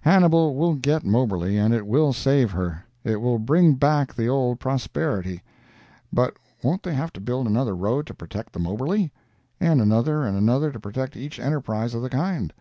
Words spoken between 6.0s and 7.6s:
But won't they have to build